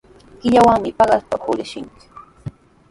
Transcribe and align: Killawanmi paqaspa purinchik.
Killawanmi 0.39 0.89
paqaspa 0.97 1.35
purinchik. 1.43 1.95